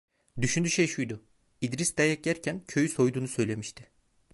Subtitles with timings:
[0.41, 1.23] Düşündüğü şey şuydu:
[1.61, 3.87] İdris dayak yerken, köyü soyduğunu söylemişti.